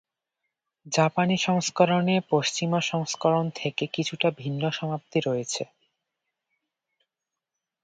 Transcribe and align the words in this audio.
জাপানি 0.91 1.35
সংস্করণে 1.37 2.15
পশ্চিমা 2.29 2.79
সংস্করণ 2.81 3.45
থেকে 3.55 3.83
কিছুটা 3.87 4.27
ভিন্ন 4.37 4.63
সমাপ্তি 4.69 5.19
রয়েছে। 5.19 5.63